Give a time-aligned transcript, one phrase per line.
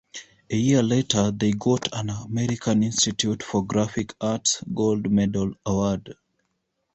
[0.49, 6.15] A year later, they got an American Institute for Graphic Arts Gold Medal Award.